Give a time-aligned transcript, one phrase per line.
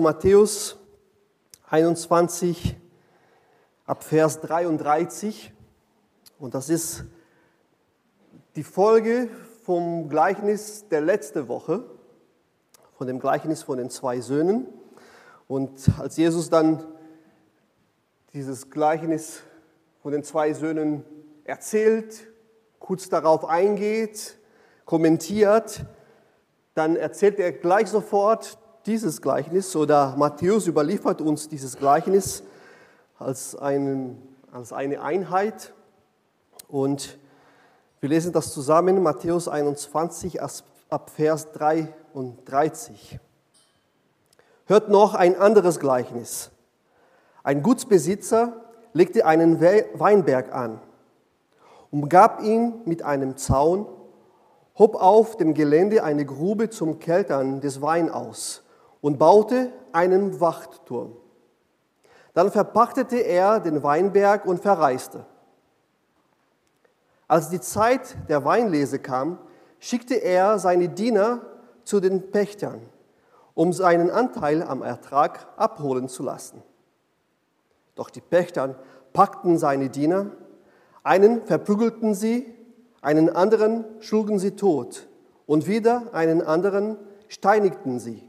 [0.00, 0.78] Matthäus
[1.68, 2.76] 21
[3.84, 5.52] ab Vers 33.
[6.38, 7.02] Und das ist
[8.54, 9.28] die Folge
[9.64, 11.84] vom Gleichnis der letzten Woche,
[12.96, 14.68] von dem Gleichnis von den zwei Söhnen.
[15.48, 16.84] Und als Jesus dann
[18.34, 19.42] dieses Gleichnis
[20.00, 21.04] von den zwei Söhnen
[21.42, 22.28] erzählt,
[22.78, 24.38] kurz darauf eingeht,
[24.84, 25.86] kommentiert,
[26.74, 28.58] dann erzählt er gleich sofort
[28.88, 32.42] dieses Gleichnis oder Matthäus überliefert uns dieses Gleichnis
[33.18, 34.16] als, ein,
[34.50, 35.74] als eine Einheit.
[36.68, 37.18] Und
[38.00, 43.20] wir lesen das zusammen, Matthäus 21 ab Vers 33.
[44.64, 46.50] Hört noch ein anderes Gleichnis.
[47.42, 48.54] Ein Gutsbesitzer
[48.94, 50.80] legte einen Weinberg an,
[51.90, 53.86] umgab ihn mit einem Zaun,
[54.78, 58.62] hob auf dem Gelände eine Grube zum Keltern des Wein aus
[59.00, 61.16] und baute einen Wachtturm.
[62.34, 65.26] Dann verpachtete er den Weinberg und verreiste.
[67.26, 69.38] Als die Zeit der Weinlese kam,
[69.78, 71.42] schickte er seine Diener
[71.84, 72.80] zu den Pächtern,
[73.54, 76.62] um seinen Anteil am Ertrag abholen zu lassen.
[77.94, 78.76] Doch die Pächter
[79.12, 80.26] packten seine Diener,
[81.02, 82.54] einen verprügelten sie,
[83.00, 85.08] einen anderen schlugen sie tot
[85.46, 88.27] und wieder einen anderen steinigten sie.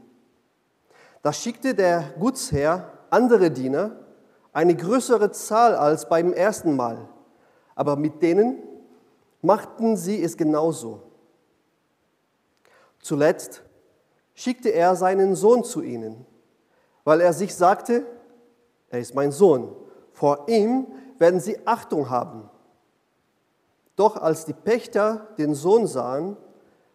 [1.22, 3.96] Da schickte der Gutsherr andere Diener,
[4.52, 7.08] eine größere Zahl als beim ersten Mal,
[7.74, 8.62] aber mit denen
[9.42, 11.02] machten sie es genauso.
[13.00, 13.62] Zuletzt
[14.34, 16.26] schickte er seinen Sohn zu ihnen,
[17.04, 18.04] weil er sich sagte,
[18.88, 19.74] er ist mein Sohn,
[20.12, 20.86] vor ihm
[21.18, 22.50] werden sie Achtung haben.
[23.96, 26.36] Doch als die Pächter den Sohn sahen,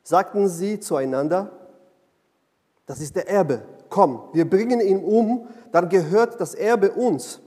[0.04, 1.52] sagten sie zueinander,
[2.86, 7.42] das ist der Erbe, komm, wir bringen ihn um, dann gehört das Erbe uns.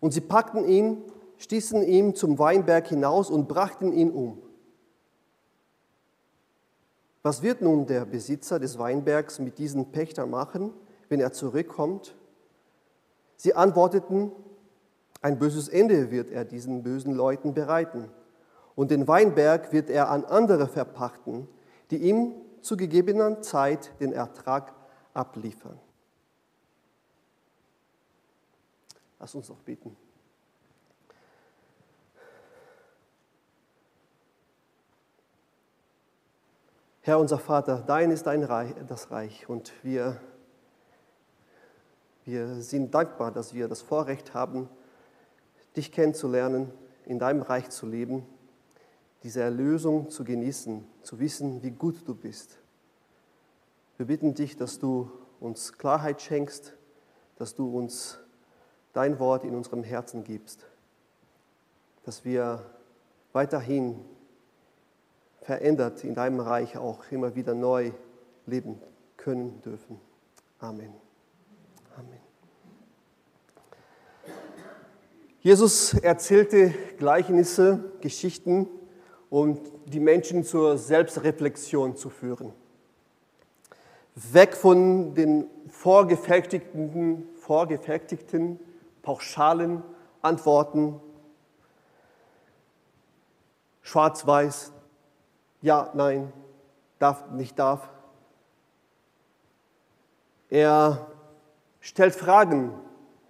[0.00, 1.02] Und sie packten ihn,
[1.38, 4.42] stießen ihn zum Weinberg hinaus und brachten ihn um.
[7.22, 10.72] Was wird nun der Besitzer des Weinbergs mit diesen Pächtern machen,
[11.08, 12.14] wenn er zurückkommt?
[13.36, 14.30] Sie antworteten,
[15.22, 18.10] ein böses Ende wird er diesen bösen Leuten bereiten.
[18.76, 21.48] Und den Weinberg wird er an andere verpachten,
[21.90, 24.72] die ihm zu gegebener Zeit den Ertrag
[25.16, 25.78] abliefern.
[29.18, 29.96] Lass uns noch beten.
[37.00, 40.20] Herr unser Vater, dein ist dein Reich, das Reich und wir,
[42.24, 44.68] wir sind dankbar, dass wir das Vorrecht haben,
[45.76, 46.72] dich kennenzulernen,
[47.04, 48.26] in deinem Reich zu leben,
[49.22, 52.58] diese Erlösung zu genießen, zu wissen, wie gut du bist.
[53.96, 56.74] Wir bitten dich, dass du uns Klarheit schenkst,
[57.36, 58.18] dass du uns
[58.92, 60.66] dein Wort in unserem Herzen gibst,
[62.04, 62.64] dass wir
[63.32, 64.04] weiterhin
[65.40, 67.92] verändert in deinem Reich auch immer wieder neu
[68.44, 68.80] leben
[69.16, 69.98] können dürfen.
[70.58, 70.92] Amen.
[71.96, 72.20] Amen.
[75.40, 78.68] Jesus erzählte Gleichnisse, Geschichten,
[79.30, 82.52] um die Menschen zur Selbstreflexion zu führen
[84.16, 88.58] weg von den vorgefertigten, vorgefertigten
[89.02, 89.82] pauschalen
[90.22, 91.00] Antworten,
[93.82, 94.72] schwarz-weiß,
[95.60, 96.32] ja, nein,
[96.98, 97.88] darf, nicht darf.
[100.48, 101.06] Er
[101.80, 102.72] stellt Fragen,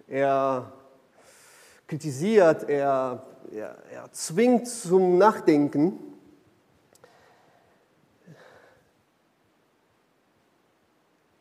[0.07, 0.71] er
[1.87, 6.06] kritisiert, er, er, er zwingt zum Nachdenken.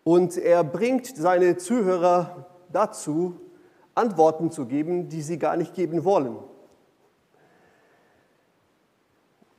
[0.06, 3.40] Und er bringt seine Zuhörer dazu,
[3.96, 6.36] Antworten zu geben, die sie gar nicht geben wollen.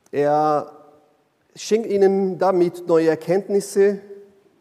[0.09, 0.71] Er
[1.53, 3.99] schenkt ihnen damit neue Erkenntnisse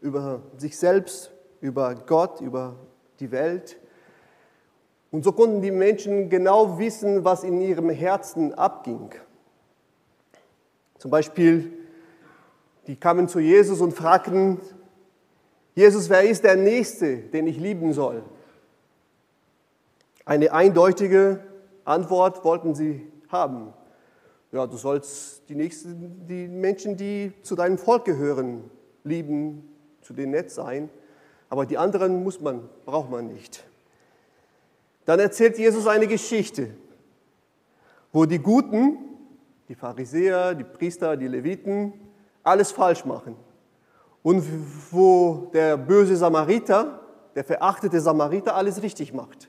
[0.00, 1.30] über sich selbst,
[1.60, 2.74] über Gott, über
[3.20, 3.76] die Welt.
[5.12, 9.14] Und so konnten die Menschen genau wissen, was in ihrem Herzen abging.
[10.98, 11.70] Zum Beispiel,
[12.88, 14.60] die kamen zu Jesus und fragten,
[15.76, 18.22] Jesus, wer ist der Nächste, den ich lieben soll?
[20.24, 21.40] Eine eindeutige
[21.84, 23.74] Antwort wollten sie haben.
[24.52, 28.70] Ja, du sollst die, Nächsten, die Menschen, die zu deinem Volk gehören,
[29.04, 29.68] lieben,
[30.00, 30.88] zu denen nett sein.
[31.50, 33.62] Aber die anderen muss man, braucht man nicht.
[35.04, 36.70] Dann erzählt Jesus eine Geschichte,
[38.14, 38.96] wo die Guten,
[39.68, 41.92] die Pharisäer, die Priester, die Leviten,
[42.42, 43.36] alles falsch machen
[44.26, 44.42] und
[44.90, 47.00] wo der böse Samariter,
[47.36, 49.48] der verachtete Samariter alles richtig macht.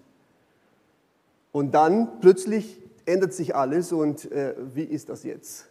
[1.52, 5.66] Und dann plötzlich ändert sich alles und äh, wie ist das jetzt?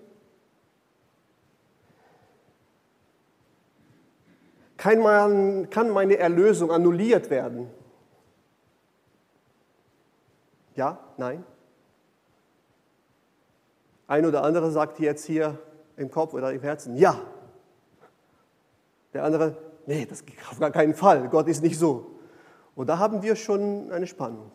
[4.78, 7.70] Kann, kann meine Erlösung annulliert werden?
[10.76, 11.44] Ja, nein?
[14.08, 15.58] Ein oder andere sagt jetzt hier,
[15.98, 17.20] im Kopf oder im Herzen, ja.
[19.14, 22.12] Der andere, nee, das auf gar keinen Fall, Gott ist nicht so.
[22.76, 24.52] Und da haben wir schon eine Spannung.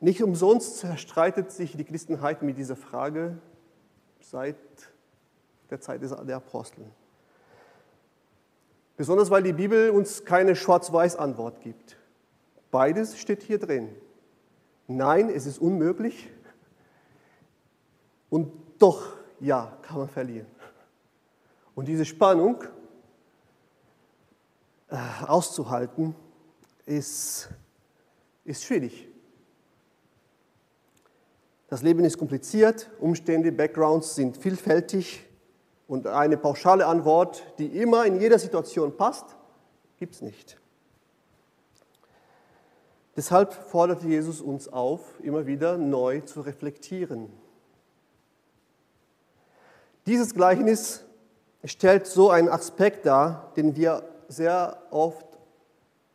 [0.00, 3.38] Nicht umsonst zerstreitet sich die Christenheit mit dieser Frage
[4.20, 4.56] seit
[5.70, 6.84] der Zeit der Apostel.
[8.96, 11.96] Besonders weil die Bibel uns keine Schwarz-Weiß-Antwort gibt.
[12.70, 13.88] Beides steht hier drin.
[14.86, 16.30] Nein, es ist unmöglich.
[18.34, 18.50] Und
[18.80, 20.48] doch, ja, kann man verlieren.
[21.76, 22.64] Und diese Spannung
[24.88, 26.16] äh, auszuhalten,
[26.84, 27.48] ist,
[28.44, 29.06] ist schwierig.
[31.68, 35.24] Das Leben ist kompliziert, Umstände, Backgrounds sind vielfältig
[35.86, 39.26] und eine pauschale Antwort, die immer in jeder Situation passt,
[39.96, 40.60] gibt es nicht.
[43.14, 47.43] Deshalb fordert Jesus uns auf, immer wieder neu zu reflektieren.
[50.06, 51.04] Dieses Gleichnis
[51.64, 55.26] stellt so einen Aspekt dar, den wir sehr oft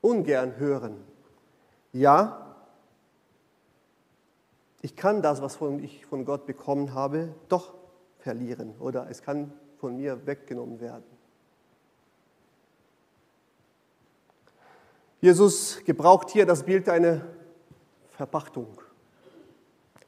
[0.02, 1.04] ungern hören.
[1.92, 2.56] Ja,
[4.82, 7.74] ich kann das, was ich von Gott bekommen habe, doch
[8.20, 11.04] verlieren oder es kann von mir weggenommen werden.
[15.22, 17.22] Jesus gebraucht hier das Bild einer
[18.12, 18.82] Verpachtung.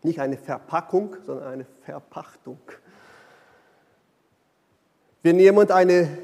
[0.03, 2.59] Nicht eine Verpackung, sondern eine Verpachtung.
[5.23, 6.17] Wenn jemand eine,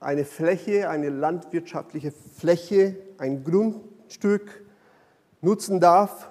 [0.00, 4.64] eine Fläche, eine landwirtschaftliche Fläche, ein Grundstück
[5.40, 6.30] nutzen darf,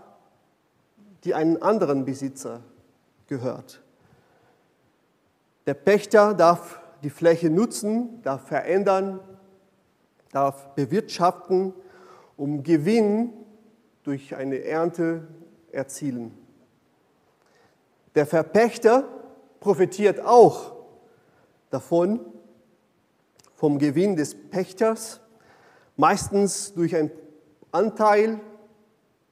[1.24, 2.62] die einem anderen Besitzer
[3.28, 3.82] gehört.
[5.66, 9.22] Der Pächter darf die Fläche nutzen, darf verändern,
[10.34, 11.74] darf bewirtschaften,
[12.36, 13.32] um Gewinn
[14.04, 15.26] durch eine Ernte
[15.72, 16.38] erzielen.
[18.16, 19.06] Der Verpächter
[19.62, 20.79] profitiert auch
[21.70, 22.20] davon,
[23.56, 25.20] vom Gewinn des Pächters,
[25.98, 27.12] meistens durch einen
[27.72, 28.40] Anteil,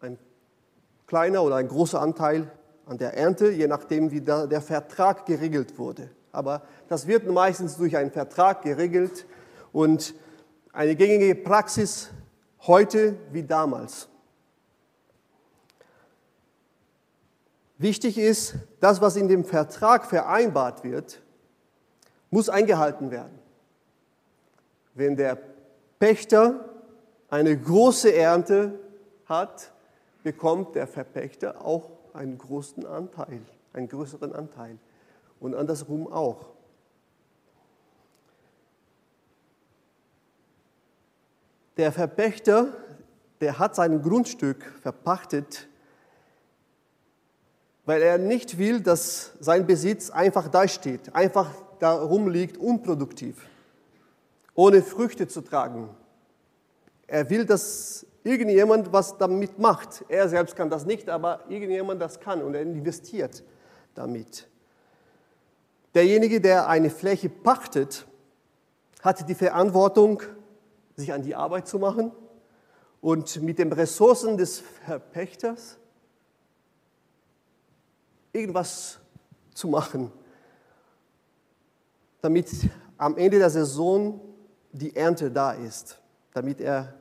[0.02, 0.18] ein
[1.08, 2.52] kleiner oder ein großer Anteil
[2.86, 6.10] an der Ernte, je nachdem, wie der Vertrag geregelt wurde.
[6.32, 9.26] Aber das wird meistens durch einen Vertrag geregelt
[9.72, 10.14] und
[10.72, 12.12] eine gängige Praxis
[12.68, 14.10] heute wie damals.
[17.78, 21.22] Wichtig ist, das, was in dem Vertrag vereinbart wird,
[22.30, 23.40] muss eingehalten werden.
[24.94, 25.38] Wenn der
[26.00, 26.66] Pächter
[27.30, 28.80] eine große Ernte
[29.26, 29.72] hat,
[30.24, 33.42] bekommt der Verpächter auch einen großen Anteil,
[33.74, 34.78] einen größeren Anteil.
[35.40, 36.48] Und andersrum auch.
[41.78, 42.74] Der Verpächter,
[43.40, 45.68] der hat sein Grundstück verpachtet,
[47.86, 53.48] weil er nicht will, dass sein Besitz einfach dasteht, einfach da rumliegt, unproduktiv,
[54.56, 55.90] ohne Früchte zu tragen.
[57.08, 60.04] Er will, dass irgendjemand was damit macht.
[60.10, 63.44] Er selbst kann das nicht, aber irgendjemand das kann und er investiert
[63.96, 64.48] damit.
[65.96, 68.06] Derjenige, der eine Fläche pachtet,
[69.02, 70.22] hat die Verantwortung,
[70.96, 72.12] sich an die Arbeit zu machen
[73.02, 75.78] und mit den Ressourcen des Verpächters
[78.34, 79.00] irgendwas
[79.54, 80.12] zu machen,
[82.22, 82.50] damit
[82.98, 84.20] am Ende der Saison
[84.72, 86.00] die Ernte da ist,
[86.34, 86.94] damit er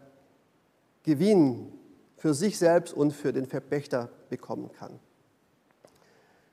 [1.03, 1.73] Gewinn
[2.17, 4.99] für sich selbst und für den Verpächter bekommen kann.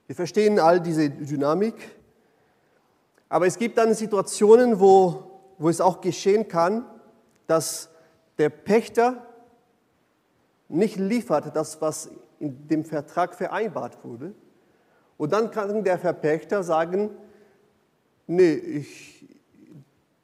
[0.07, 1.75] Wir verstehen all diese Dynamik,
[3.29, 6.85] aber es gibt dann Situationen, wo, wo es auch geschehen kann,
[7.47, 7.89] dass
[8.37, 9.25] der Pächter
[10.67, 14.33] nicht liefert, das, was in dem Vertrag vereinbart wurde.
[15.17, 17.11] Und dann kann der Verpächter sagen,
[18.35, 19.25] nee, ich,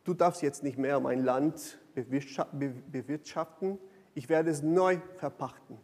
[0.03, 3.77] du darfst jetzt nicht mehr mein Land bewirtschaften,
[4.15, 5.77] ich werde es neu verpachten.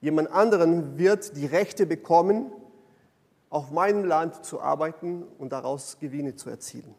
[0.00, 2.50] Jemand anderen wird die Rechte bekommen,
[3.50, 6.94] auf meinem Land zu arbeiten und daraus Gewinne zu erzielen.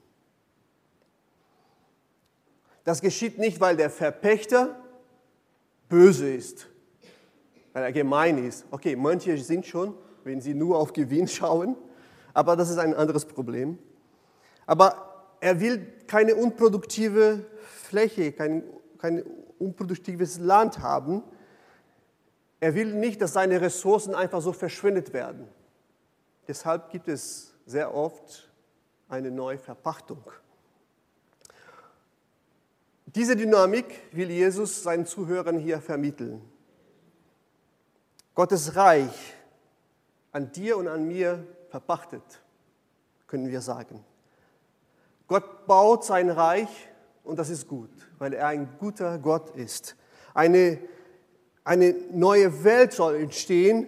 [2.83, 4.77] Das geschieht nicht, weil der Verpächter
[5.89, 6.67] böse ist,
[7.73, 8.65] weil er gemein ist.
[8.71, 9.93] Okay, manche sind schon,
[10.23, 11.75] wenn sie nur auf Gewinn schauen,
[12.33, 13.77] aber das ist ein anderes Problem.
[14.67, 18.63] Aber er will keine unproduktive Fläche, kein,
[18.99, 19.23] kein
[19.57, 21.23] unproduktives Land haben.
[22.59, 25.47] Er will nicht, dass seine Ressourcen einfach so verschwindet werden.
[26.47, 28.49] Deshalb gibt es sehr oft
[29.09, 30.23] eine neue Verpachtung.
[33.05, 36.41] Diese Dynamik will Jesus seinen Zuhörern hier vermitteln.
[38.35, 39.33] Gottes Reich
[40.31, 42.21] an dir und an mir verpachtet,
[43.25, 44.03] können wir sagen.
[45.27, 46.69] Gott baut sein Reich
[47.23, 49.95] und das ist gut, weil er ein guter Gott ist.
[50.33, 50.79] Eine,
[51.63, 53.87] eine neue Welt soll entstehen,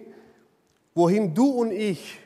[0.94, 2.20] wohin du und ich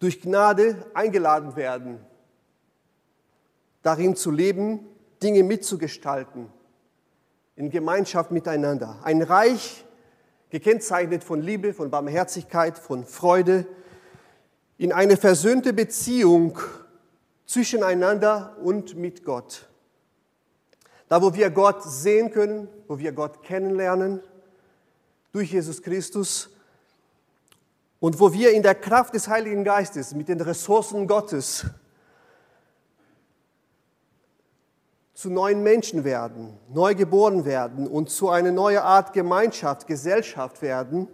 [0.00, 2.00] durch Gnade eingeladen werden,
[3.82, 4.80] darin zu leben
[5.22, 6.48] Dinge mitzugestalten,
[7.56, 8.98] in Gemeinschaft miteinander.
[9.04, 9.84] Ein Reich
[10.50, 13.66] gekennzeichnet von Liebe, von Barmherzigkeit, von Freude,
[14.76, 16.58] in eine versöhnte Beziehung
[17.46, 19.68] zwischeneinander und mit Gott.
[21.08, 24.20] Da, wo wir Gott sehen können, wo wir Gott kennenlernen,
[25.32, 26.50] durch Jesus Christus
[28.00, 31.66] und wo wir in der Kraft des Heiligen Geistes mit den Ressourcen Gottes
[35.14, 41.08] zu neuen Menschen werden, neu geboren werden und zu einer neuen Art Gemeinschaft, Gesellschaft werden,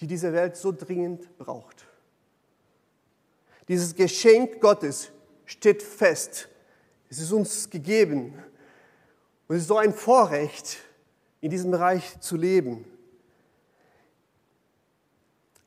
[0.00, 1.86] die diese Welt so dringend braucht.
[3.70, 5.12] Dieses Geschenk Gottes
[5.44, 6.48] steht fest.
[7.08, 8.34] Es ist uns gegeben.
[9.46, 10.78] Und es ist so ein Vorrecht,
[11.40, 12.84] in diesem Reich zu leben.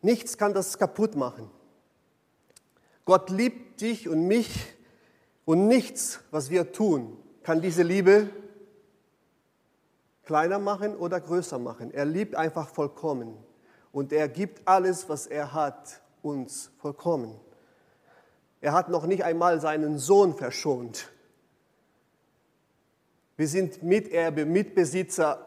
[0.01, 1.49] Nichts kann das kaputt machen.
[3.05, 4.49] Gott liebt dich und mich
[5.45, 8.29] und nichts, was wir tun, kann diese Liebe
[10.25, 11.89] kleiner machen oder größer machen.
[11.93, 13.37] Er liebt einfach vollkommen.
[13.93, 17.39] Und er gibt alles, was er hat, uns vollkommen.
[18.63, 21.11] Er hat noch nicht einmal seinen Sohn verschont.
[23.35, 25.45] Wir sind Miterbe, Mitbesitzer.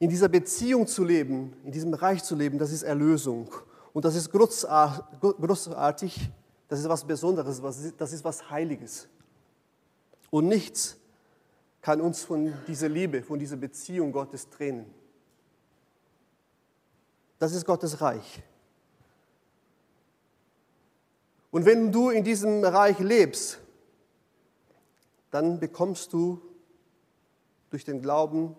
[0.00, 3.54] In dieser Beziehung zu leben, in diesem Reich zu leben, das ist Erlösung.
[3.92, 6.30] Und das ist großartig,
[6.66, 7.62] das ist was Besonderes,
[7.96, 9.08] das ist was Heiliges.
[10.30, 10.96] Und nichts
[11.82, 14.92] kann uns von dieser Liebe, von dieser Beziehung Gottes trennen.
[17.40, 18.42] Das ist Gottes Reich.
[21.50, 23.58] Und wenn du in diesem Reich lebst,
[25.30, 26.38] dann bekommst du
[27.70, 28.54] durch den Glauben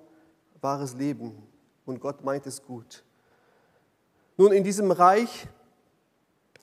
[0.62, 1.48] wahres Leben.
[1.86, 3.04] Und Gott meint es gut.
[4.36, 5.48] Nun, in diesem Reich,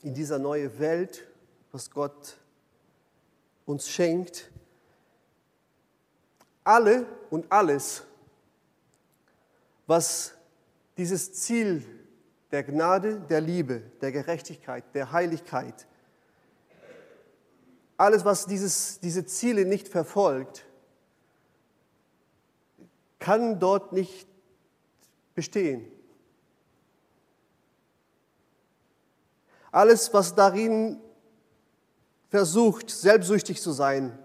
[0.01, 1.25] in dieser neuen Welt,
[1.71, 2.35] was Gott
[3.65, 4.51] uns schenkt,
[6.65, 8.03] alle und alles,
[9.87, 10.33] was
[10.97, 11.98] dieses Ziel
[12.51, 15.87] der Gnade, der Liebe, der Gerechtigkeit, der Heiligkeit,
[17.97, 20.65] alles, was dieses, diese Ziele nicht verfolgt,
[23.19, 24.25] kann dort nicht
[25.35, 25.85] bestehen.
[29.71, 31.01] Alles, was darin
[32.29, 34.17] versucht, selbstsüchtig zu sein,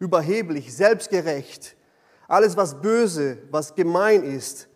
[0.00, 1.76] überheblich, selbstgerecht,
[2.26, 4.68] alles, was böse, was gemein ist,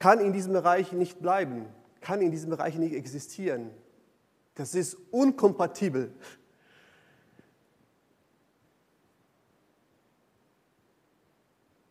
[0.00, 1.66] kann in diesem Bereich nicht bleiben,
[2.00, 3.70] kann in diesem Bereich nicht existieren.
[4.54, 6.12] Das ist unkompatibel.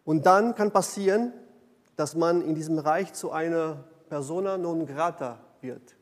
[0.05, 1.33] Und dann kann passieren,
[1.95, 5.95] dass man in diesem Reich zu einer persona non grata wird.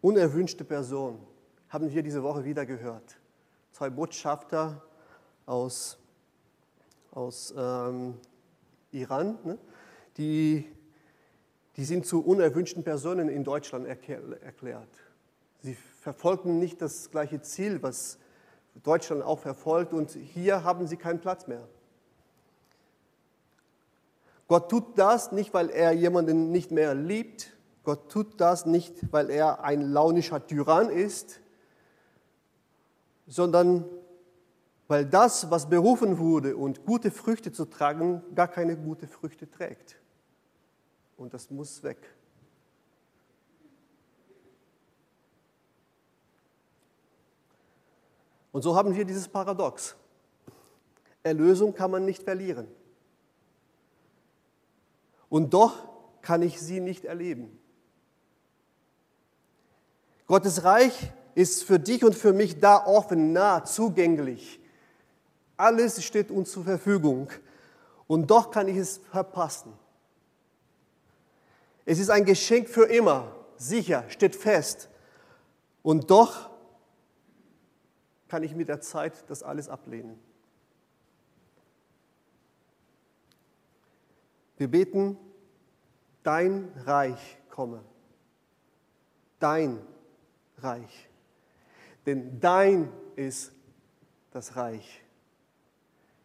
[0.00, 1.18] Unerwünschte Person,
[1.68, 3.16] haben wir diese Woche wieder gehört.
[3.72, 4.82] Zwei Botschafter
[5.46, 5.98] aus,
[7.12, 8.14] aus ähm,
[8.92, 9.58] Iran, ne?
[10.16, 10.70] die,
[11.80, 14.90] die sind zu unerwünschten Personen in Deutschland erklärt.
[15.62, 18.18] Sie verfolgen nicht das gleiche Ziel, was
[18.82, 21.66] Deutschland auch verfolgt und hier haben sie keinen Platz mehr.
[24.46, 29.30] Gott tut das nicht, weil er jemanden nicht mehr liebt, Gott tut das nicht, weil
[29.30, 31.40] er ein launischer Tyrann ist,
[33.26, 33.86] sondern
[34.86, 39.99] weil das, was berufen wurde und gute Früchte zu tragen, gar keine gute Früchte trägt.
[41.20, 41.98] Und das muss weg.
[48.52, 49.96] Und so haben wir dieses Paradox.
[51.22, 52.68] Erlösung kann man nicht verlieren.
[55.28, 55.90] Und doch
[56.22, 57.60] kann ich sie nicht erleben.
[60.26, 64.58] Gottes Reich ist für dich und für mich da offen, nah, zugänglich.
[65.58, 67.28] Alles steht uns zur Verfügung.
[68.06, 69.74] Und doch kann ich es verpassen.
[71.90, 74.88] Es ist ein Geschenk für immer, sicher, steht fest.
[75.82, 76.48] Und doch
[78.28, 80.16] kann ich mit der Zeit das alles ablehnen.
[84.56, 85.18] Wir beten,
[86.22, 87.82] dein Reich komme.
[89.40, 89.84] Dein
[90.58, 91.08] Reich.
[92.06, 93.50] Denn dein ist
[94.30, 95.02] das Reich.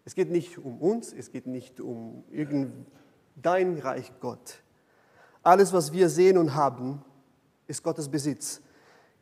[0.04, 2.86] Es geht nicht um uns, es geht nicht um irgendein
[3.36, 4.62] dein Reich Gott.
[5.46, 7.06] Alles, was wir sehen und haben,
[7.68, 8.62] ist Gottes Besitz.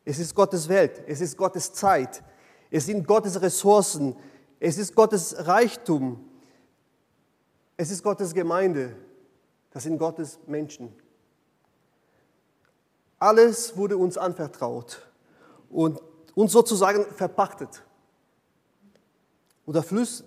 [0.06, 2.24] Es ist Gottes Welt, es ist Gottes Zeit,
[2.70, 4.16] es sind Gottes Ressourcen,
[4.58, 6.24] es ist Gottes Reichtum,
[7.76, 8.96] es ist Gottes Gemeinde,
[9.70, 10.94] das sind Gottes Menschen.
[13.18, 15.06] Alles wurde uns anvertraut
[15.68, 16.00] und
[16.34, 17.84] uns sozusagen verpachtet.
[19.66, 19.76] Und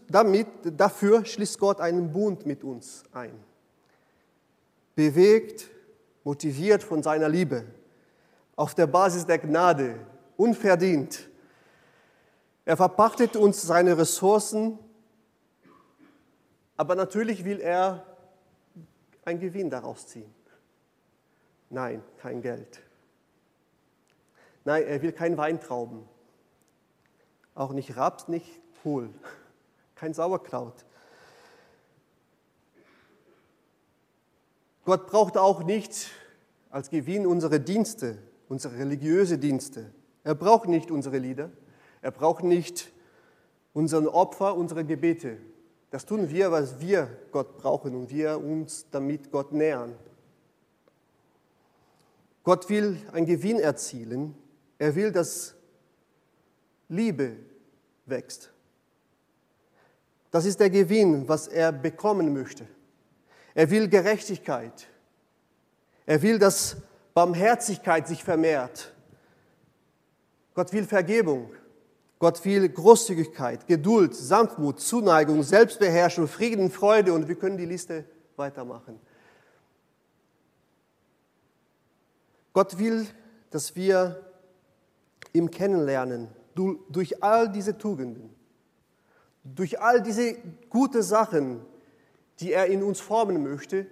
[0.10, 3.33] damit, dafür schließt Gott einen Bund mit uns ein.
[4.93, 5.71] Bewegt,
[6.27, 7.63] motiviert von seiner Liebe,
[8.57, 9.97] auf der Basis der Gnade,
[10.35, 11.29] unverdient.
[12.65, 14.77] Er verpachtet uns seine Ressourcen,
[16.75, 18.05] aber natürlich will er
[19.23, 20.35] einen Gewinn daraus ziehen.
[21.69, 22.81] Nein, kein Geld.
[24.65, 26.03] Nein, er will kein Weintrauben.
[27.55, 29.09] Auch nicht Raps, nicht Kohl.
[29.95, 30.83] Kein Sauerkraut.
[34.88, 36.12] Gott braucht auch nicht
[36.69, 39.91] als Gewinn unsere Dienste, unsere religiöse Dienste.
[40.23, 41.52] Er braucht nicht unsere Lieder.
[42.02, 42.89] Er braucht nicht
[43.73, 45.39] unseren Opfer, unsere Gebete.
[45.91, 49.93] Das tun wir, was wir Gott brauchen und wir uns damit Gott nähern.
[52.45, 54.36] Gott will einen Gewinn erzielen
[54.78, 55.54] er will, dass
[56.88, 57.36] Liebe
[58.06, 58.52] wächst.
[60.32, 62.67] Das ist der Gewinn, was er bekommen möchte.
[63.58, 64.86] Er will Gerechtigkeit.
[66.06, 66.78] Er will, dass
[67.15, 68.93] Barmherzigkeit sich vermehrt.
[70.54, 71.50] Gott will Vergebung.
[72.20, 79.00] Gott will Großzügigkeit, Geduld, Sanftmut, Zuneigung, Selbstbeherrschung, Frieden, Freude und wir können die Liste weitermachen.
[82.54, 83.08] Gott will,
[83.50, 84.24] dass wir
[85.34, 88.30] ihm kennenlernen, durch all diese Tugenden,
[89.43, 90.36] durch all diese
[90.70, 91.65] guten Sachen,
[92.39, 93.88] die er in uns formen möchte,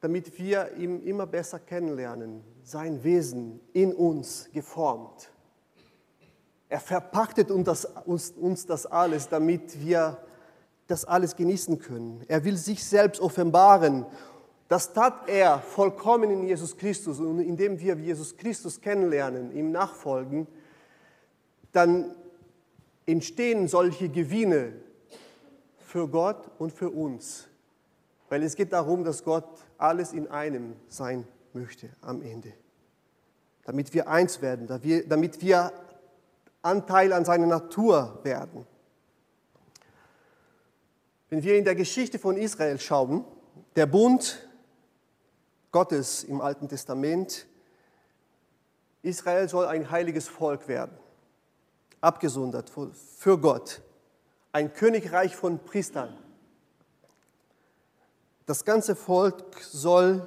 [0.00, 5.30] damit wir ihn immer besser kennenlernen, sein Wesen in uns geformt.
[6.68, 10.18] Er verpachtet uns das, uns, uns das alles, damit wir
[10.86, 12.24] das alles genießen können.
[12.28, 14.06] Er will sich selbst offenbaren.
[14.68, 17.18] Das tat er vollkommen in Jesus Christus.
[17.18, 20.46] Und indem wir Jesus Christus kennenlernen, ihm nachfolgen,
[21.72, 22.14] dann
[23.06, 24.72] entstehen solche Gewinne
[25.90, 27.48] für Gott und für uns.
[28.28, 29.44] Weil es geht darum, dass Gott
[29.76, 32.52] alles in einem sein möchte am Ende.
[33.64, 35.72] Damit wir eins werden, damit wir
[36.62, 38.66] Anteil an seiner Natur werden.
[41.28, 43.24] Wenn wir in der Geschichte von Israel schauen,
[43.74, 44.48] der Bund
[45.72, 47.46] Gottes im Alten Testament,
[49.02, 50.96] Israel soll ein heiliges Volk werden,
[52.00, 53.82] abgesondert für Gott,
[54.52, 56.16] ein Königreich von Priestern.
[58.46, 60.26] Das ganze Volk soll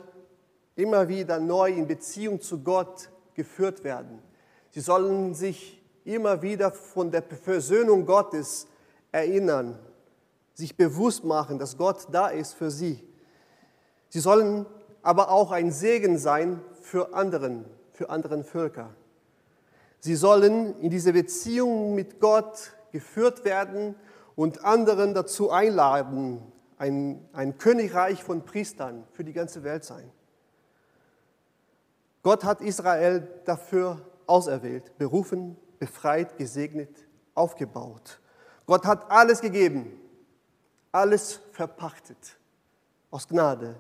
[0.76, 4.20] immer wieder neu in Beziehung zu Gott geführt werden.
[4.72, 8.68] Sie sollen sich immer wieder von der Versöhnung Gottes
[9.12, 9.78] erinnern,
[10.54, 13.04] sich bewusst machen, dass Gott da ist für sie.
[14.10, 14.66] Sie sollen
[15.02, 18.96] aber auch ein Segen sein für anderen, für anderen Völker.
[20.00, 23.96] Sie sollen in diese Beziehung mit Gott geführt werden
[24.36, 26.42] und anderen dazu einladen,
[26.78, 30.12] ein, ein Königreich von Priestern für die ganze Welt sein.
[32.24, 38.20] Gott hat Israel dafür auserwählt, berufen, befreit, gesegnet, aufgebaut.
[38.66, 40.00] Gott hat alles gegeben,
[40.92, 42.38] alles verpachtet
[43.12, 43.80] aus Gnade,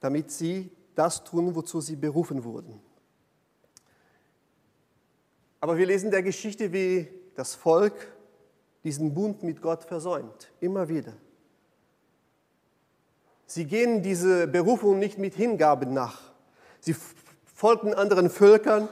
[0.00, 2.80] damit sie das tun, wozu sie berufen wurden.
[5.60, 7.94] Aber wir lesen der Geschichte, wie das Volk
[8.84, 11.12] diesen Bund mit Gott versäumt, immer wieder.
[13.46, 16.20] Sie gehen diese Berufung nicht mit Hingaben nach.
[16.80, 16.94] Sie
[17.54, 18.88] folgen anderen Völkern.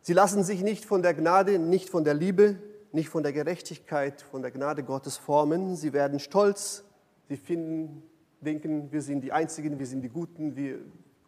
[0.00, 2.56] Sie lassen sich nicht von der Gnade, nicht von der Liebe,
[2.92, 5.74] nicht von der Gerechtigkeit, von der Gnade Gottes formen.
[5.74, 6.84] Sie werden stolz.
[7.28, 8.02] Sie finden,
[8.40, 10.78] denken, wir sind die Einzigen, wir sind die Guten, wir,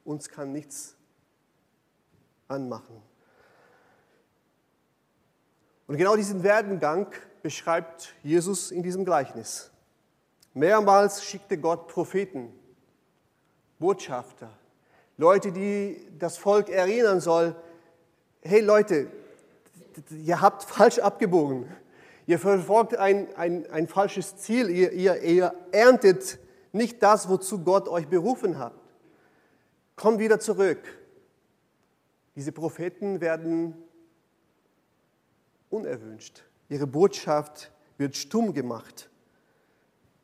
[0.05, 0.97] uns kann nichts
[2.47, 3.03] anmachen.
[5.89, 7.09] Und genau diesen Werdengang
[7.47, 9.71] beschreibt Jesus in diesem Gleichnis.
[10.53, 12.53] Mehrmals schickte Gott Propheten,
[13.79, 14.51] Botschafter,
[15.17, 17.55] Leute, die das Volk erinnern soll,
[18.43, 19.13] hey Leute,
[20.11, 21.73] ihr habt falsch abgebogen.
[22.27, 24.69] Ihr verfolgt ein, ein, ein falsches Ziel.
[24.69, 26.41] Ihr, ihr, ihr erntet
[26.73, 28.75] nicht das, wozu Gott euch berufen hat.
[29.95, 30.81] Kommt wieder zurück.
[32.35, 33.77] Diese Propheten werden
[35.71, 36.43] unerwünscht.
[36.69, 39.09] Ihre Botschaft wird stumm gemacht.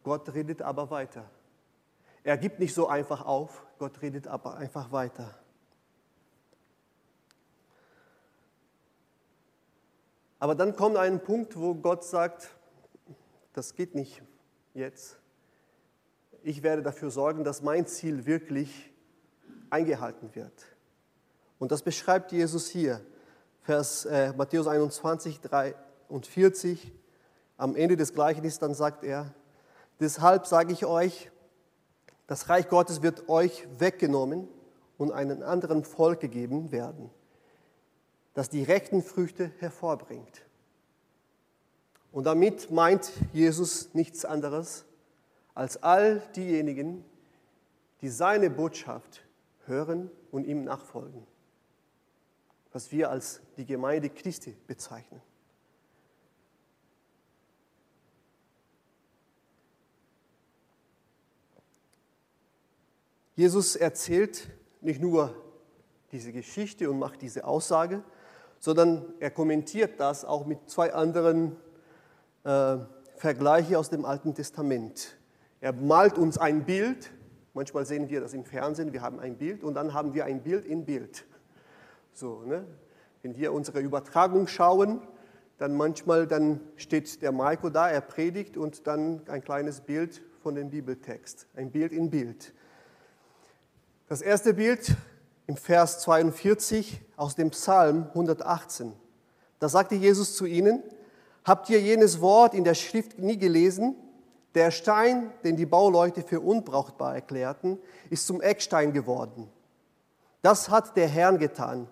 [0.02, 1.30] Gott redet aber weiter.
[2.24, 5.34] Er gibt nicht so einfach auf, Gott redet aber einfach weiter.
[10.38, 12.50] Aber dann kommt ein Punkt, wo Gott sagt,
[13.52, 14.22] das geht nicht
[14.74, 15.16] jetzt.
[16.42, 18.90] Ich werde dafür sorgen, dass mein Ziel wirklich
[19.70, 20.52] eingehalten wird.
[21.60, 23.00] Und das beschreibt Jesus hier,
[23.62, 25.40] Vers äh, Matthäus 21,
[26.20, 26.92] 43.
[27.56, 29.34] Am Ende des Gleichnisses dann sagt er,
[30.00, 31.30] Deshalb sage ich euch,
[32.26, 34.48] das Reich Gottes wird euch weggenommen
[34.98, 37.10] und einem anderen Volk gegeben werden,
[38.34, 40.42] das die rechten Früchte hervorbringt.
[42.10, 44.84] Und damit meint Jesus nichts anderes
[45.54, 47.04] als all diejenigen,
[48.00, 49.24] die seine Botschaft
[49.66, 51.26] hören und ihm nachfolgen,
[52.72, 55.22] was wir als die Gemeinde Christi bezeichnen.
[63.34, 64.50] Jesus erzählt
[64.82, 65.34] nicht nur
[66.12, 68.02] diese Geschichte und macht diese Aussage,
[68.58, 71.56] sondern er kommentiert das auch mit zwei anderen
[72.44, 72.76] äh,
[73.16, 75.16] Vergleichen aus dem Alten Testament.
[75.62, 77.10] Er malt uns ein Bild,
[77.54, 80.42] manchmal sehen wir das im Fernsehen, wir haben ein Bild und dann haben wir ein
[80.42, 81.24] Bild in Bild.
[82.12, 82.66] So, ne?
[83.22, 85.00] Wenn wir unsere Übertragung schauen,
[85.56, 90.54] dann manchmal dann steht der Maiko da, er predigt und dann ein kleines Bild von
[90.54, 92.52] dem Bibeltext, ein Bild in Bild.
[94.12, 94.94] Das erste Bild
[95.46, 98.92] im Vers 42 aus dem Psalm 118.
[99.58, 100.82] Da sagte Jesus zu ihnen,
[101.46, 103.96] habt ihr jenes Wort in der Schrift nie gelesen?
[104.54, 107.78] Der Stein, den die Bauleute für unbrauchbar erklärten,
[108.10, 109.48] ist zum Eckstein geworden.
[110.42, 111.88] Das hat der Herr getan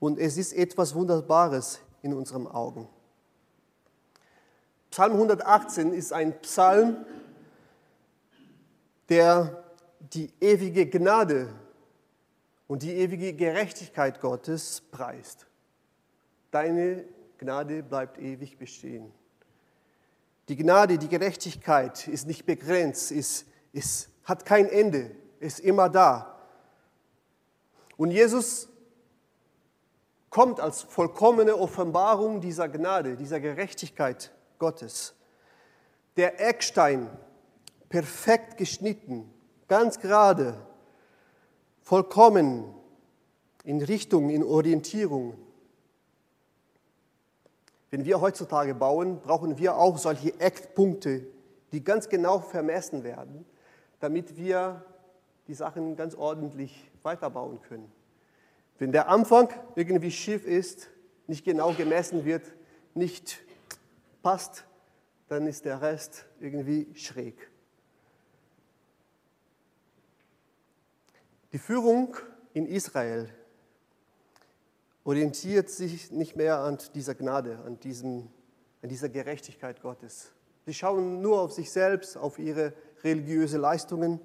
[0.00, 2.88] und es ist etwas Wunderbares in unseren Augen.
[4.90, 7.06] Psalm 118 ist ein Psalm,
[9.08, 9.59] der
[10.00, 11.54] die ewige Gnade
[12.66, 15.46] und die ewige Gerechtigkeit Gottes preist.
[16.50, 17.04] Deine
[17.38, 19.12] Gnade bleibt ewig bestehen.
[20.48, 26.40] Die Gnade, die Gerechtigkeit ist nicht begrenzt, ist, ist, hat kein Ende, ist immer da.
[27.96, 28.68] Und Jesus
[30.30, 35.14] kommt als vollkommene Offenbarung dieser Gnade, dieser Gerechtigkeit Gottes.
[36.16, 37.10] Der Eckstein,
[37.88, 39.32] perfekt geschnitten,
[39.70, 40.56] ganz gerade,
[41.80, 42.74] vollkommen
[43.62, 45.38] in Richtung, in Orientierung.
[47.90, 51.24] Wenn wir heutzutage bauen, brauchen wir auch solche Eckpunkte,
[51.70, 53.46] die ganz genau vermessen werden,
[54.00, 54.84] damit wir
[55.46, 57.92] die Sachen ganz ordentlich weiterbauen können.
[58.80, 60.88] Wenn der Anfang irgendwie schief ist,
[61.28, 62.42] nicht genau gemessen wird,
[62.94, 63.38] nicht
[64.20, 64.64] passt,
[65.28, 67.49] dann ist der Rest irgendwie schräg.
[71.52, 72.16] Die Führung
[72.54, 73.28] in Israel
[75.02, 78.28] orientiert sich nicht mehr an dieser Gnade, an, diesem,
[78.82, 80.30] an dieser Gerechtigkeit Gottes.
[80.66, 84.20] Sie schauen nur auf sich selbst, auf ihre religiöse Leistungen,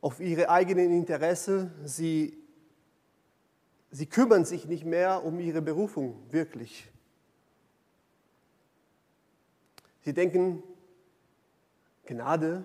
[0.00, 1.70] auf ihre eigenen Interessen.
[1.84, 2.36] Sie,
[3.92, 6.90] sie kümmern sich nicht mehr um ihre Berufung wirklich.
[10.02, 10.64] Sie denken,
[12.06, 12.64] Gnade,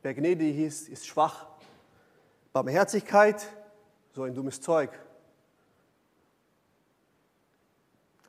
[0.00, 1.55] wer gnädig ist, ist schwach.
[2.56, 3.46] Barmherzigkeit,
[4.14, 4.88] so ein dummes Zeug.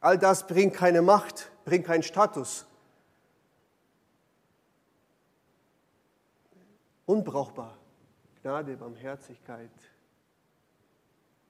[0.02, 2.66] All das bringt keine Macht, bringt keinen Status.
[7.06, 7.78] Unbrauchbar.
[8.42, 9.72] Gnade, Barmherzigkeit.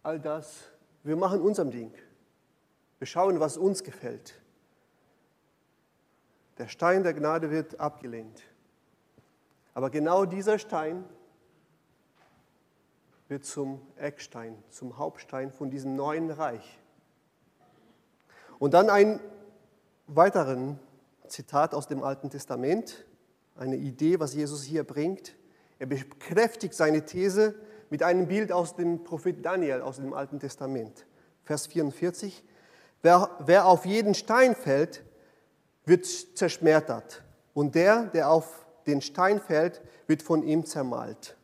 [0.04, 0.66] All das,
[1.02, 1.92] wir machen unserem Ding.
[3.00, 4.40] Wir schauen, was uns gefällt.
[6.60, 8.44] Der Stein der Gnade wird abgelehnt.
[9.74, 11.04] Aber genau dieser Stein
[13.28, 16.80] wird zum Eckstein, zum Hauptstein von diesem neuen Reich.
[18.60, 19.20] Und dann ein
[20.08, 20.80] weiteren
[21.28, 23.06] Zitat aus dem Alten Testament,
[23.56, 25.36] eine Idee, was Jesus hier bringt.
[25.80, 27.56] Er bekräftigt seine These
[27.90, 31.06] mit einem Bild aus dem Prophet Daniel aus dem Alten Testament.
[31.44, 32.44] Vers 44.
[33.02, 35.04] Wer, wer auf jeden Stein fällt,
[35.86, 37.24] wird zerschmettert.
[37.54, 41.37] Und der, der auf den Stein fällt, wird von ihm zermalt.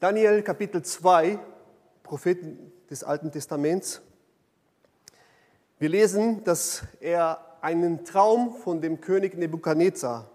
[0.00, 1.38] Daniel Kapitel 2,
[2.02, 4.00] Propheten des Alten Testaments.
[5.78, 10.30] Wir lesen, dass er einen Traum von dem König Nebukadnezar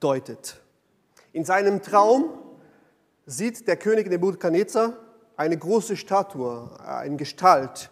[0.00, 0.58] deutet.
[1.34, 2.30] In seinem Traum
[3.26, 4.94] sieht der König Nebukadnezar
[5.36, 7.90] eine große Statue, eine Gestalt,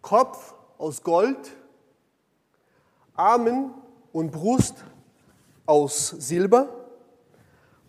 [0.00, 1.54] Kopf aus Gold,
[3.12, 3.74] Armen
[4.10, 4.86] und Brust
[5.66, 6.77] aus Silber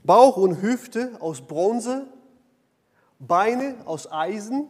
[0.04, 2.08] Bauch und Hüfte aus Bronze,
[3.20, 4.68] Beine aus Eisen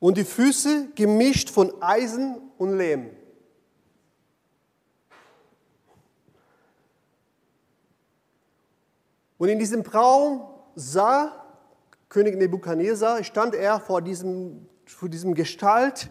[0.00, 3.10] und die Füße gemischt von Eisen und Lehm.
[9.38, 11.32] Und in diesem Traum sah
[12.08, 16.10] König Nebukadnezar, stand er vor diesem, vor diesem Gestalt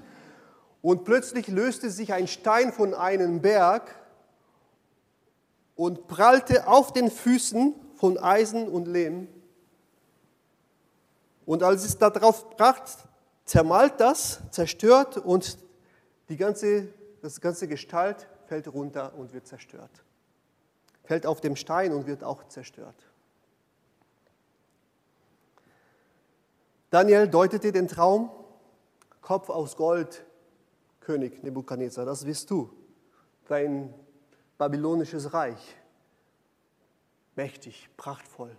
[0.81, 4.00] und plötzlich löste sich ein Stein von einem Berg
[5.81, 9.27] und prallte auf den Füßen von Eisen und Lehm.
[11.43, 12.83] Und als es darauf bracht,
[13.45, 15.57] zermalt das, zerstört und
[16.29, 16.89] die ganze,
[17.23, 19.89] das ganze Gestalt fällt runter und wird zerstört.
[21.03, 23.07] Fällt auf dem Stein und wird auch zerstört.
[26.91, 28.29] Daniel deutete den Traum,
[29.21, 30.23] Kopf aus Gold,
[30.99, 32.69] König Nebukadnezar, das wirst du,
[33.47, 33.91] dein
[34.61, 35.75] babylonisches Reich.
[37.35, 38.55] Mächtig, prachtvoll,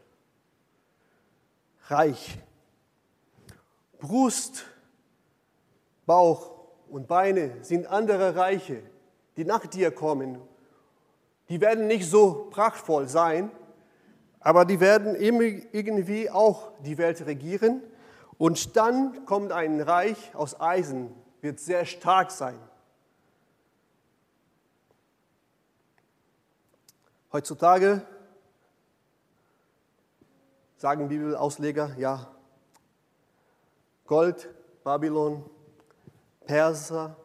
[1.86, 2.40] reich.
[4.00, 4.64] Brust,
[6.04, 6.56] Bauch
[6.88, 8.82] und Beine sind andere Reiche,
[9.36, 10.40] die nach dir kommen.
[11.48, 13.52] Die werden nicht so prachtvoll sein,
[14.40, 17.80] aber die werden irgendwie auch die Welt regieren.
[18.38, 22.58] Und dann kommt ein Reich aus Eisen, wird sehr stark sein.
[27.32, 28.06] Heutzutage
[30.76, 32.30] sagen Bibelausleger, ja,
[34.04, 34.50] Gold,
[34.84, 35.48] Babylon,
[36.44, 37.16] Perser,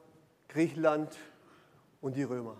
[0.47, 1.17] Griechenland
[1.99, 2.55] und die Römer.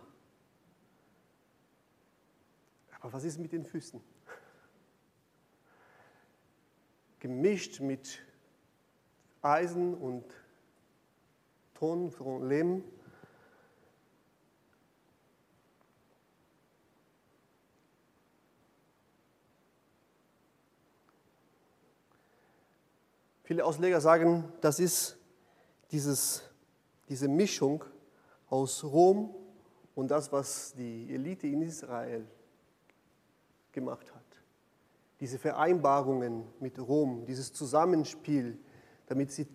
[2.99, 4.03] Aber was ist mit den Füßen?
[7.19, 8.21] Gemischt mit
[9.41, 10.25] Eisen und
[11.75, 12.83] Ton von Lehm
[23.47, 25.17] Viele Ausleger sagen, das ist
[25.93, 26.43] dieses,
[27.07, 27.85] diese Mischung
[28.49, 29.33] aus Rom
[29.95, 32.27] und das, was die Elite in Israel
[33.71, 34.43] gemacht hat.
[35.21, 38.59] Diese Vereinbarungen mit Rom, dieses Zusammenspiel,
[39.05, 39.47] damit sie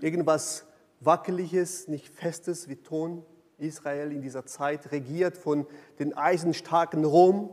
[0.00, 0.66] irgendwas
[0.98, 3.24] Wackeliges, nicht Festes wie Ton,
[3.58, 5.68] Israel in dieser Zeit regiert von
[6.00, 7.48] den eisenstarken Rom.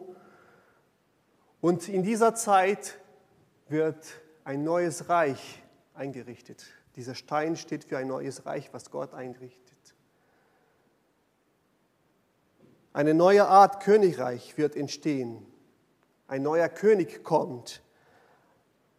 [1.62, 2.98] Und in dieser Zeit
[3.70, 5.62] wird ein neues Reich
[5.94, 6.66] eingerichtet.
[6.96, 9.78] Dieser Stein steht für ein neues Reich, was Gott einrichtet.
[12.94, 15.46] Eine neue Art Königreich wird entstehen.
[16.28, 17.82] Ein neuer König kommt,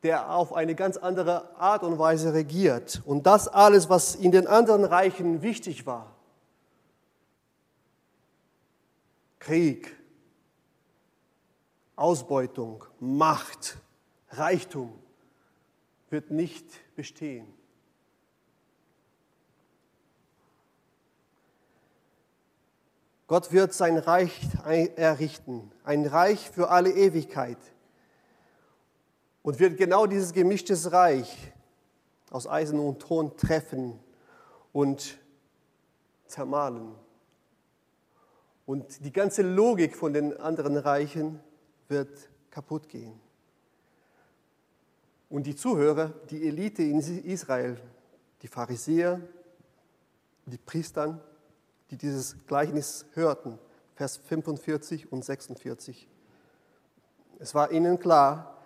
[0.03, 3.03] der auf eine ganz andere Art und Weise regiert.
[3.05, 6.17] Und das alles, was in den anderen Reichen wichtig war,
[9.39, 9.95] Krieg,
[11.97, 13.77] Ausbeutung, Macht,
[14.31, 15.02] Reichtum,
[16.13, 17.47] wird nicht bestehen.
[23.27, 24.47] Gott wird sein Reich
[24.97, 27.57] errichten, ein Reich für alle Ewigkeit.
[29.43, 31.51] Und wird genau dieses gemischte Reich
[32.31, 33.99] aus Eisen und Ton treffen
[34.75, 35.19] und
[36.27, 36.95] zermahlen.
[38.67, 41.41] Und die ganze Logik von den anderen Reichen
[41.89, 43.19] wird kaputt gehen.
[45.33, 47.81] Und die Zuhörer, die Elite in Israel,
[48.43, 49.19] die Pharisäer,
[50.45, 51.19] die Priester,
[51.91, 53.59] die dieses Gleichnis hörten,
[53.95, 56.07] Vers 45 und 46.
[57.39, 58.59] Es war ihnen klar,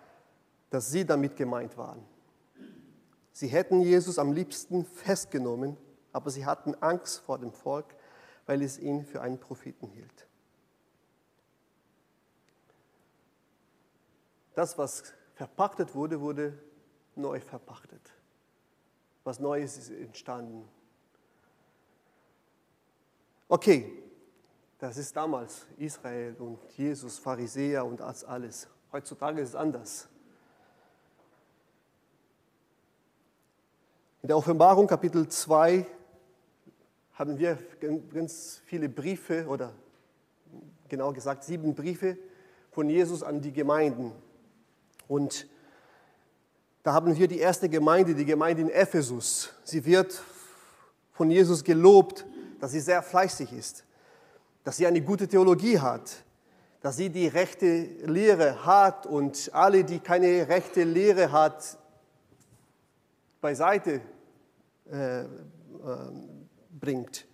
[0.70, 2.02] dass sie damit gemeint waren.
[3.30, 5.76] Sie hätten Jesus am liebsten festgenommen,
[6.12, 7.94] aber sie hatten Angst vor dem Volk,
[8.44, 10.26] weil es ihn für einen Propheten hielt.
[14.56, 16.58] Das, was verpachtet wurde, wurde
[17.14, 18.00] neu verpachtet.
[19.22, 20.66] Was Neues ist entstanden.
[23.48, 23.92] Okay,
[24.78, 28.66] das ist damals Israel und Jesus, Pharisäer und das alles.
[28.90, 30.08] Heutzutage ist es anders.
[34.22, 35.86] In der Offenbarung Kapitel 2
[37.12, 37.58] haben wir
[38.12, 39.72] ganz viele Briefe oder
[40.88, 42.16] genau gesagt sieben Briefe
[42.70, 44.12] von Jesus an die Gemeinden.
[45.08, 45.46] Und
[46.82, 49.52] da haben wir die erste Gemeinde, die Gemeinde in Ephesus.
[49.64, 50.22] Sie wird
[51.12, 52.24] von Jesus gelobt
[52.60, 53.84] dass sie sehr fleißig ist,
[54.64, 56.24] dass sie eine gute Theologie hat,
[56.80, 61.78] dass sie die rechte Lehre hat und alle, die keine rechte Lehre hat,
[63.40, 64.00] beiseite
[64.90, 65.26] äh, äh,
[66.70, 67.26] bringt.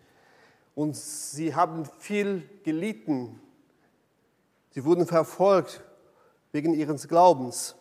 [0.75, 3.41] Und sie haben viel gelitten.
[4.71, 5.83] Sie wurden verfolgt
[6.53, 7.75] wegen ihres Glaubens.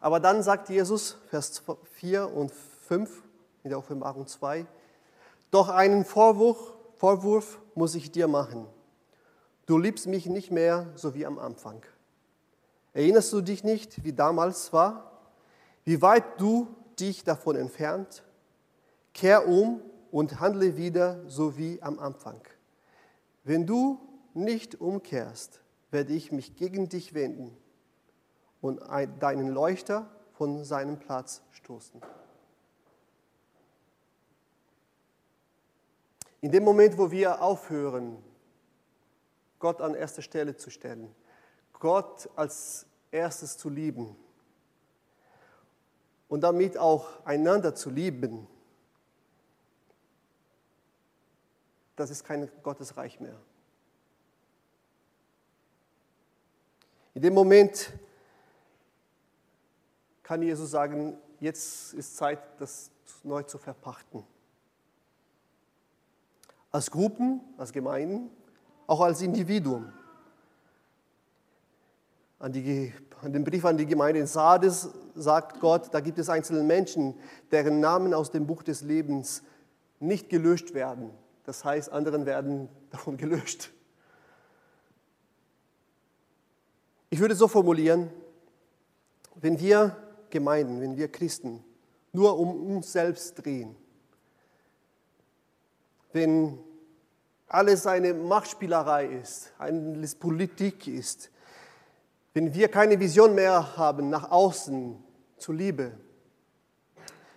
[0.00, 1.62] Aber dann sagt Jesus, Vers
[1.94, 3.22] 4 und 5
[3.64, 4.66] in der Offenbarung 2,
[5.50, 8.66] doch einen Vorwurf, Vorwurf muss ich dir machen.
[9.66, 11.82] Du liebst mich nicht mehr so wie am Anfang.
[12.92, 15.10] Erinnerst du dich nicht, wie damals war?
[15.84, 16.68] Wie weit du
[17.00, 18.22] dich davon entfernt?
[19.14, 22.40] Kehr um und handle wieder so wie am Anfang.
[23.42, 23.98] Wenn du
[24.34, 27.56] nicht umkehrst, werde ich mich gegen dich wenden
[28.64, 28.80] und
[29.20, 32.00] deinen Leuchter von seinem Platz stoßen.
[36.40, 38.24] In dem Moment, wo wir aufhören,
[39.58, 41.14] Gott an erste Stelle zu stellen,
[41.74, 44.16] Gott als erstes zu lieben
[46.30, 48.46] und damit auch einander zu lieben,
[51.96, 53.38] das ist kein Gottesreich mehr.
[57.12, 57.92] In dem Moment
[60.24, 62.90] kann Jesus sagen, jetzt ist Zeit, das
[63.22, 64.24] neu zu verpachten
[66.74, 68.30] als Gruppen, als Gemeinden,
[68.88, 69.92] auch als Individuum.
[72.40, 76.28] An, die, an den Brief an die Gemeinde in Sardes sagt Gott, da gibt es
[76.28, 77.14] einzelne Menschen,
[77.52, 79.44] deren Namen aus dem Buch des Lebens
[80.00, 81.10] nicht gelöscht werden.
[81.44, 83.70] Das heißt, anderen werden davon gelöscht.
[87.08, 88.10] Ich würde so formulieren,
[89.36, 89.96] wenn wir
[90.34, 91.62] Gemeinden, wenn wir Christen
[92.12, 93.76] nur um uns selbst drehen,
[96.12, 96.58] wenn
[97.46, 101.30] alles eine Machtspielerei ist, alles Politik ist,
[102.32, 104.96] wenn wir keine Vision mehr haben nach außen
[105.38, 105.92] zur Liebe,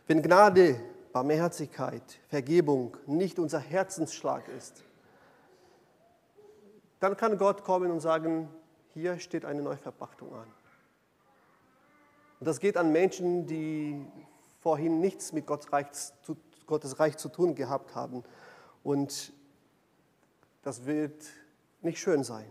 [0.07, 0.80] wenn Gnade,
[1.13, 4.84] Barmherzigkeit, Vergebung nicht unser Herzensschlag ist,
[6.99, 8.49] dann kann Gott kommen und sagen,
[8.95, 10.47] hier steht eine Neuverpachtung an.
[12.39, 14.05] Und das geht an Menschen, die
[14.59, 18.23] vorhin nichts mit Gottes Reich, zu tun gehabt haben
[18.83, 19.33] und
[20.63, 21.25] das wird
[21.81, 22.45] nicht schön sein.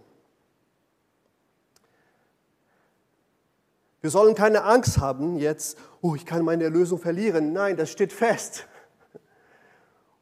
[4.01, 7.53] Wir sollen keine Angst haben jetzt, oh, ich kann meine Erlösung verlieren.
[7.53, 8.67] Nein, das steht fest.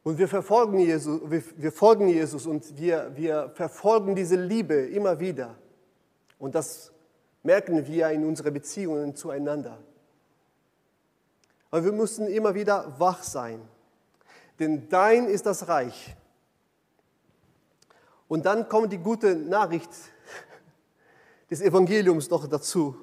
[0.03, 5.19] Und wir verfolgen Jesus, wir, wir folgen Jesus und wir, wir verfolgen diese Liebe immer
[5.19, 5.55] wieder.
[6.39, 6.91] Und das
[7.45, 9.77] merken wir in unseren Beziehungen zueinander.
[11.69, 13.61] Aber wir müssen immer wieder wach sein.
[14.59, 16.15] Denn dein ist das Reich.
[18.27, 19.89] Und dann kommt die gute Nachricht
[21.51, 22.95] des Evangeliums noch dazu.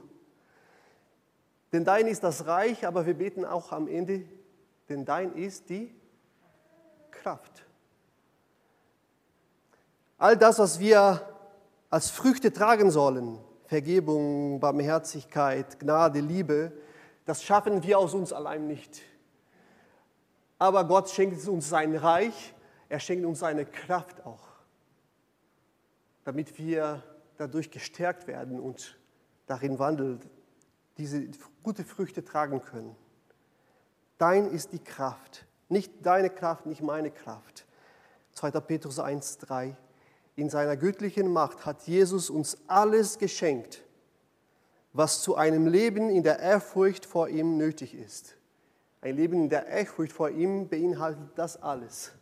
[1.70, 4.24] Denn dein ist das Reich, aber wir beten auch am Ende,
[4.88, 5.94] denn dein ist die
[7.12, 7.64] Kraft.
[10.18, 11.28] All das, was wir
[11.90, 13.38] als Früchte tragen sollen,
[13.72, 16.72] Vergebung, Barmherzigkeit, Gnade, Liebe,
[17.24, 19.00] das schaffen wir aus uns allein nicht.
[20.58, 22.52] Aber Gott schenkt uns sein Reich,
[22.90, 24.46] er schenkt uns seine Kraft auch,
[26.24, 27.02] damit wir
[27.38, 28.98] dadurch gestärkt werden und
[29.46, 30.20] darin wandeln,
[30.98, 31.28] diese
[31.62, 32.94] gute Früchte tragen können.
[34.18, 37.64] Dein ist die Kraft, nicht deine Kraft, nicht meine Kraft.
[38.32, 38.50] 2.
[38.50, 39.74] Petrus 1, 3.
[40.34, 43.82] In seiner göttlichen Macht hat Jesus uns alles geschenkt,
[44.92, 48.36] was zu einem Leben in der Ehrfurcht vor ihm nötig ist.
[49.02, 52.12] Ein Leben in der Ehrfurcht vor ihm beinhaltet das alles,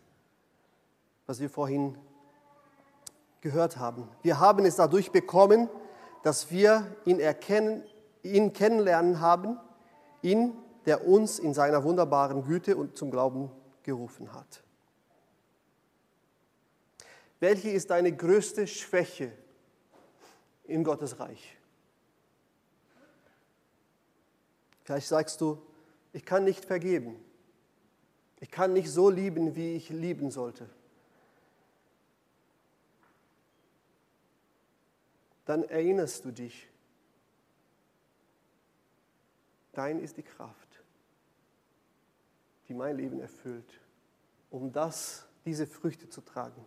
[1.26, 1.96] was wir vorhin
[3.40, 4.08] gehört haben.
[4.22, 5.68] Wir haben es dadurch bekommen,
[6.22, 7.84] dass wir ihn erkennen,
[8.22, 9.58] ihn kennenlernen haben,
[10.22, 10.52] ihn,
[10.86, 13.50] der uns in seiner wunderbaren Güte und zum Glauben
[13.82, 14.62] gerufen hat.
[17.40, 19.32] Welche ist deine größte Schwäche
[20.64, 21.56] in Gottes Reich?
[24.84, 25.60] Vielleicht sagst du,
[26.12, 27.16] ich kann nicht vergeben.
[28.40, 30.68] Ich kann nicht so lieben, wie ich lieben sollte.
[35.46, 36.68] Dann erinnerst du dich,
[39.72, 40.68] dein ist die Kraft,
[42.68, 43.80] die mein Leben erfüllt,
[44.50, 46.64] um das, diese Früchte zu tragen.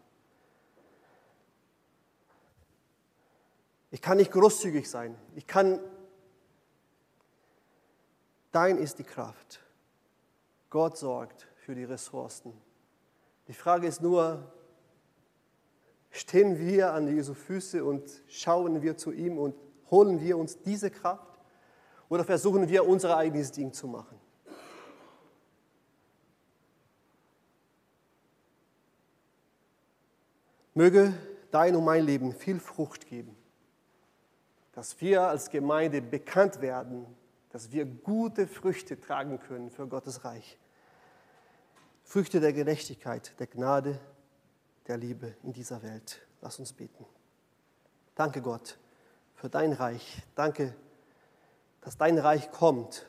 [3.93, 5.15] Ich kann nicht großzügig sein.
[5.35, 5.79] Ich kann.
[8.51, 9.61] Dein ist die Kraft.
[10.71, 12.59] Gott sorgt für die Ressourcen.
[13.47, 14.51] Die Frage ist nur,
[16.09, 19.55] stehen wir an Jesu Füße und schauen wir zu ihm und
[19.91, 21.37] holen wir uns diese Kraft
[22.09, 24.19] oder versuchen wir unser eigenes Ding zu machen?
[30.73, 31.13] Möge
[31.51, 33.37] dein und mein Leben viel Frucht geben
[34.73, 37.05] dass wir als Gemeinde bekannt werden,
[37.51, 40.57] dass wir gute Früchte tragen können für Gottes Reich.
[42.03, 43.99] Früchte der Gerechtigkeit, der Gnade,
[44.87, 46.27] der Liebe in dieser Welt.
[46.41, 47.05] Lass uns beten.
[48.15, 48.77] Danke Gott
[49.35, 50.21] für dein Reich.
[50.35, 50.75] Danke,
[51.81, 53.05] dass dein Reich kommt,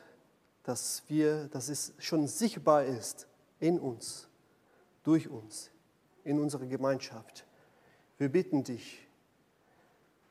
[0.63, 3.27] dass, wir, dass es schon sichtbar ist
[3.59, 4.27] in uns,
[5.03, 5.71] durch uns,
[6.23, 7.45] in unserer Gemeinschaft.
[8.17, 9.07] Wir bitten dich,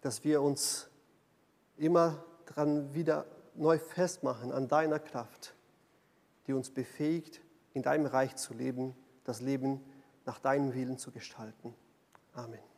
[0.01, 0.89] dass wir uns
[1.77, 5.55] immer daran wieder neu festmachen an deiner Kraft,
[6.47, 7.41] die uns befähigt,
[7.73, 8.95] in deinem Reich zu leben,
[9.25, 9.81] das Leben
[10.27, 11.75] nach deinem Willen zu gestalten.
[12.33, 12.74] Amen.